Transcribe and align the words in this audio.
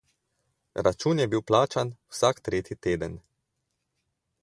Račun 0.87 1.21
je 1.23 1.27
bil 1.35 1.45
plačan 1.51 1.93
vsak 2.15 2.43
tretji 2.49 2.81
teden. 2.87 3.23